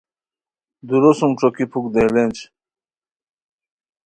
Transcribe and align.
دُورو 0.87 1.11
سُم 1.17 1.31
ݯوکی 1.39 1.65
پُھک 1.71 1.85
دہلینځ 1.93 2.37